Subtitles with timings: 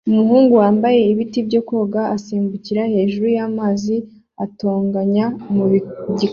[0.09, 3.95] Umuhungu wambaye ibiti byo koga asimbukira hejuru y'amazi
[4.45, 6.29] atonyanga mu gikari